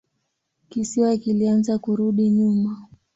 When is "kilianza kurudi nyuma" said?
1.17-2.87